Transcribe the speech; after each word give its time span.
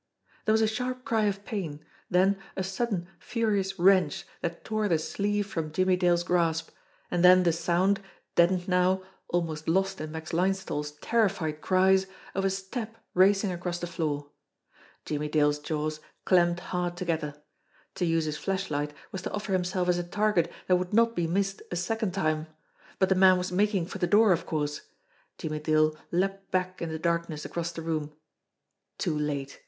There 0.45 0.53
was 0.53 0.63
a 0.63 0.67
sharp 0.67 1.05
cry 1.05 1.25
of 1.25 1.45
pain; 1.45 1.85
then 2.09 2.39
a 2.57 2.63
sudden, 2.63 3.07
furious 3.19 3.77
wrench 3.77 4.25
that 4.41 4.63
tore 4.65 4.87
the 4.87 4.97
sleeve 4.97 5.45
from 5.45 5.71
Jimmie 5.71 5.95
Dale's 5.95 6.23
grasp 6.23 6.71
and 7.11 7.23
then 7.23 7.43
the 7.43 7.53
sound, 7.53 8.01
deadened 8.33 8.67
now, 8.67 9.03
almost 9.29 9.67
lost 9.67 10.01
in 10.01 10.11
Max 10.11 10.31
Linesthal's 10.33 10.93
terrified 11.01 11.61
cries, 11.61 12.07
of 12.33 12.43
a 12.43 12.49
step 12.49 12.97
racing 13.13 13.51
across 13.51 13.77
the 13.77 13.85
floor. 13.85 14.31
Jimmie 15.05 15.29
Dale's 15.29 15.59
jaws 15.59 15.99
clamped 16.25 16.61
hard 16.61 16.97
together. 16.97 17.35
To 17.93 18.03
use 18.03 18.25
his 18.25 18.37
flashlight 18.37 18.95
was 19.11 19.21
to 19.21 19.31
offer 19.31 19.51
himself 19.53 19.87
as 19.87 19.99
a 19.99 20.03
target 20.03 20.51
that 20.65 20.77
would 20.77 20.95
not 20.95 21.15
be 21.15 21.27
missed 21.27 21.61
a 21.69 21.75
second 21.75 22.13
time. 22.15 22.47
But 22.97 23.09
the 23.09 23.13
man 23.13 23.37
was 23.37 23.51
making 23.51 23.85
for 23.85 23.99
the 23.99 24.07
door, 24.07 24.31
of 24.31 24.47
course. 24.47 24.81
Jimmie 25.37 25.59
Dale 25.59 25.95
leaped 26.11 26.49
back 26.49 26.81
in 26.81 26.89
the 26.89 26.97
darkness 26.97 27.45
across 27.45 27.71
the 27.71 27.83
room 27.83 28.11
too 28.97 29.15
late! 29.15 29.59